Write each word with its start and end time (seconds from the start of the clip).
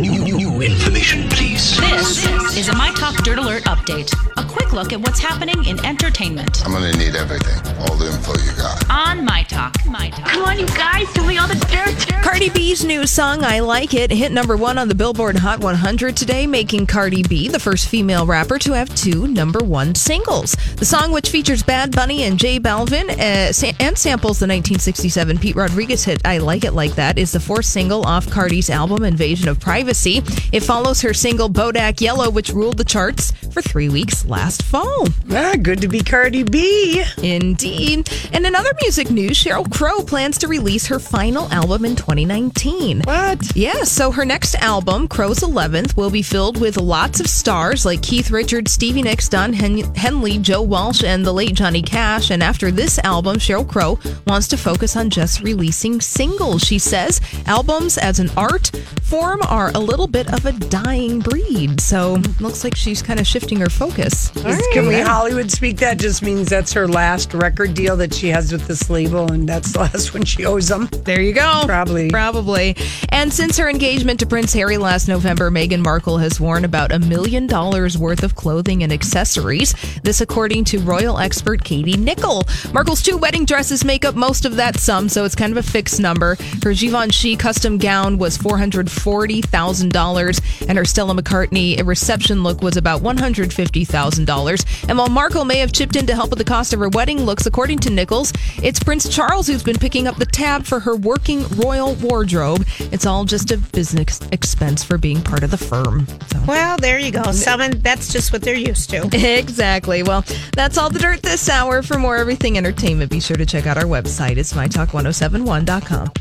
New, 0.00 0.24
new, 0.24 0.36
new 0.36 0.62
information, 0.62 1.28
please. 1.30 1.76
This 1.78 2.56
is 2.56 2.68
a 2.68 2.76
My 2.76 2.90
Talk 2.92 3.16
Dirt 3.24 3.38
Alert 3.38 3.64
update. 3.64 4.12
A 4.36 4.44
quick 4.44 4.72
look 4.72 4.92
at 4.92 5.00
what's 5.00 5.18
happening 5.20 5.64
in 5.64 5.84
entertainment 5.84 6.64
I'm 6.64 6.72
gonna 6.72 6.92
need 6.96 7.14
everything, 7.16 7.58
all 7.80 7.96
the 7.96 8.06
info 8.06 8.32
you 8.44 8.52
got. 8.56 8.84
on 8.90 9.24
My 9.24 9.42
Talk. 9.44 9.74
My 9.94 10.10
Talk. 10.10 10.26
Come 10.26 10.42
on, 10.42 10.58
you 10.58 10.66
guys, 10.66 11.06
tell 11.12 11.24
me 11.24 11.38
all 11.38 11.46
the 11.46 11.54
dirt. 11.54 11.96
dirt. 12.08 12.24
Cardi 12.24 12.50
B's 12.50 12.84
new 12.84 13.06
song, 13.06 13.44
I 13.44 13.60
Like 13.60 13.94
It, 13.94 14.10
hit 14.10 14.32
number 14.32 14.56
one 14.56 14.76
on 14.76 14.88
the 14.88 14.94
Billboard 14.94 15.36
Hot 15.36 15.60
100 15.60 16.16
today, 16.16 16.48
making 16.48 16.88
Cardi 16.88 17.22
B 17.22 17.48
the 17.48 17.60
first 17.60 17.86
female 17.88 18.26
rapper 18.26 18.58
to 18.58 18.72
have 18.72 18.92
two 18.96 19.28
number 19.28 19.60
one 19.60 19.94
singles. 19.94 20.56
The 20.74 20.84
song, 20.84 21.12
which 21.12 21.30
features 21.30 21.62
Bad 21.62 21.94
Bunny 21.94 22.24
and 22.24 22.36
J 22.40 22.58
Balvin 22.58 23.08
uh, 23.08 23.52
sa- 23.52 23.70
and 23.78 23.96
samples 23.96 24.40
the 24.40 24.46
1967 24.48 25.38
Pete 25.38 25.54
Rodriguez 25.54 26.02
hit 26.02 26.20
I 26.24 26.38
Like 26.38 26.64
It 26.64 26.72
Like 26.72 26.96
That, 26.96 27.16
is 27.16 27.30
the 27.30 27.38
fourth 27.38 27.66
single 27.66 28.04
off 28.04 28.28
Cardi's 28.28 28.70
album 28.70 29.04
Invasion 29.04 29.48
of 29.48 29.60
Privacy. 29.60 30.22
It 30.50 30.64
follows 30.64 31.02
her 31.02 31.14
single 31.14 31.48
Bodak 31.48 32.00
Yellow, 32.00 32.30
which 32.30 32.50
ruled 32.50 32.78
the 32.78 32.84
charts 32.84 33.32
for 33.54 33.62
three 33.62 33.88
weeks 33.88 34.24
last 34.26 34.64
fall. 34.64 35.06
Ah, 35.30 35.54
good 35.62 35.80
to 35.80 35.86
be 35.86 36.00
Cardi 36.00 36.42
B. 36.42 37.04
Indeed. 37.22 38.10
And 38.32 38.44
in 38.44 38.56
other 38.56 38.72
music 38.82 39.12
news, 39.12 39.38
Sheryl 39.38 39.70
Crow 39.72 40.02
plans 40.02 40.38
to 40.38 40.48
release 40.48 40.88
her 40.88 40.98
final 40.98 41.48
album 41.52 41.84
in 41.84 41.94
2019. 41.94 43.02
What? 43.02 43.54
Yeah, 43.56 43.84
so 43.84 44.10
her 44.10 44.24
next 44.24 44.56
album, 44.56 45.06
Crow's 45.06 45.38
11th, 45.38 45.96
will 45.96 46.10
be 46.10 46.20
filled 46.22 46.60
with 46.60 46.76
lots 46.76 47.20
of 47.20 47.28
stars 47.28 47.86
like 47.86 48.02
Keith 48.02 48.32
Richards, 48.32 48.72
Stevie 48.72 49.02
Nicks, 49.02 49.28
Don 49.28 49.52
Hen- 49.52 49.94
Henley, 49.94 50.38
Joe 50.38 50.62
Walsh, 50.62 51.04
and 51.04 51.24
the 51.24 51.32
late 51.32 51.54
Johnny 51.54 51.82
Cash. 51.82 52.30
And 52.30 52.42
after 52.42 52.72
this 52.72 52.98
album, 53.04 53.36
Sheryl 53.36 53.68
Crow 53.68 54.00
wants 54.26 54.48
to 54.48 54.56
focus 54.56 54.96
on 54.96 55.10
just 55.10 55.42
releasing 55.42 56.00
singles. 56.00 56.62
She 56.62 56.80
says 56.80 57.20
albums 57.46 57.98
as 57.98 58.18
an 58.18 58.30
art 58.36 58.72
form 59.02 59.40
are 59.46 59.70
a 59.74 59.78
little 59.78 60.08
bit 60.08 60.32
of 60.32 60.44
a 60.44 60.52
dying 60.52 61.20
breed. 61.20 61.80
So 61.80 62.14
looks 62.40 62.64
like 62.64 62.74
she's 62.74 63.00
kind 63.00 63.20
of 63.20 63.26
shifting 63.28 63.43
her 63.52 63.68
focus. 63.68 64.30
Can 64.72 64.88
we 64.88 65.00
Hollywood 65.00 65.50
speak? 65.50 65.78
That 65.78 65.98
just 65.98 66.22
means 66.22 66.48
that's 66.48 66.72
her 66.72 66.88
last 66.88 67.34
record 67.34 67.74
deal 67.74 67.96
that 67.98 68.14
she 68.14 68.28
has 68.28 68.50
with 68.50 68.66
this 68.66 68.88
label, 68.88 69.30
and 69.30 69.48
that's 69.48 69.72
the 69.72 69.78
last 69.80 70.14
one 70.14 70.24
she 70.24 70.44
owes 70.44 70.68
them. 70.68 70.88
There 71.04 71.20
you 71.20 71.32
go. 71.32 71.62
Probably. 71.66 72.10
Probably. 72.10 72.76
And 73.10 73.32
since 73.32 73.58
her 73.58 73.68
engagement 73.68 74.20
to 74.20 74.26
Prince 74.26 74.52
Harry 74.54 74.78
last 74.78 75.08
November, 75.08 75.50
Meghan 75.50 75.82
Markle 75.82 76.18
has 76.18 76.40
worn 76.40 76.64
about 76.64 76.92
a 76.92 76.98
million 76.98 77.46
dollars 77.46 77.98
worth 77.98 78.22
of 78.22 78.34
clothing 78.34 78.82
and 78.82 78.92
accessories. 78.92 79.74
This, 80.02 80.20
according 80.20 80.64
to 80.64 80.78
royal 80.80 81.18
expert 81.18 81.64
Katie 81.64 81.94
Nicholl. 81.94 82.44
Markle's 82.72 83.02
two 83.02 83.16
wedding 83.16 83.44
dresses 83.44 83.84
make 83.84 84.04
up 84.04 84.14
most 84.14 84.44
of 84.44 84.56
that 84.56 84.78
sum, 84.78 85.08
so 85.08 85.24
it's 85.24 85.34
kind 85.34 85.52
of 85.52 85.58
a 85.58 85.62
fixed 85.62 86.00
number. 86.00 86.36
Her 86.62 86.72
Givenchy 86.72 87.36
custom 87.36 87.78
gown 87.78 88.18
was 88.18 88.38
$440,000, 88.38 90.68
and 90.68 90.78
her 90.78 90.84
Stella 90.84 91.14
McCartney 91.14 91.84
reception 91.86 92.42
look 92.42 92.62
was 92.62 92.76
about 92.76 93.02
$150,000. 93.34 94.88
And 94.88 94.98
while 94.98 95.08
Markle 95.08 95.44
may 95.44 95.58
have 95.58 95.72
chipped 95.72 95.96
in 95.96 96.06
to 96.06 96.14
help 96.14 96.30
with 96.30 96.38
the 96.38 96.44
cost 96.44 96.72
of 96.72 96.80
her 96.80 96.88
wedding 96.88 97.22
looks, 97.22 97.46
according 97.46 97.78
to 97.80 97.90
Nichols, 97.90 98.32
it's 98.62 98.82
Prince 98.82 99.08
Charles 99.08 99.46
who's 99.46 99.62
been 99.62 99.78
picking 99.78 100.06
up 100.06 100.16
the 100.16 100.26
tab 100.26 100.64
for 100.64 100.80
her 100.80 100.96
working 100.96 101.46
royal 101.56 101.94
wardrobe. 101.96 102.66
It's 102.78 103.06
all 103.06 103.24
just 103.24 103.50
a 103.50 103.58
business 103.58 104.20
expense 104.32 104.84
for 104.84 104.98
being 104.98 105.22
part 105.22 105.42
of 105.42 105.50
the 105.50 105.58
firm. 105.58 106.06
So. 106.28 106.40
Well, 106.46 106.76
there 106.78 106.98
you 106.98 107.10
go. 107.10 107.32
Someone 107.32 107.78
that's 107.80 108.12
just 108.12 108.32
what 108.32 108.42
they're 108.42 108.54
used 108.54 108.90
to. 108.90 109.08
Exactly. 109.44 110.02
Well, 110.02 110.24
that's 110.54 110.78
all 110.78 110.90
the 110.90 110.98
dirt 110.98 111.22
this 111.22 111.48
hour. 111.48 111.82
For 111.82 111.98
more 111.98 112.16
everything 112.16 112.56
entertainment, 112.56 113.10
be 113.10 113.20
sure 113.20 113.36
to 113.36 113.46
check 113.46 113.66
out 113.66 113.76
our 113.76 113.84
website. 113.84 114.36
It's 114.36 114.52
mytalk1071.com. 114.52 116.12